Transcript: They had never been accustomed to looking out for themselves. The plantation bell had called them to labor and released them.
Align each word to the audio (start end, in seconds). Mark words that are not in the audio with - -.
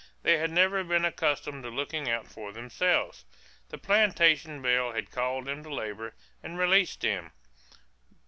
They 0.23 0.39
had 0.39 0.49
never 0.49 0.83
been 0.83 1.05
accustomed 1.05 1.61
to 1.61 1.69
looking 1.69 2.09
out 2.09 2.27
for 2.27 2.51
themselves. 2.51 3.23
The 3.69 3.77
plantation 3.77 4.59
bell 4.59 4.93
had 4.93 5.11
called 5.11 5.45
them 5.45 5.61
to 5.61 5.71
labor 5.71 6.15
and 6.41 6.57
released 6.57 7.01
them. 7.01 7.33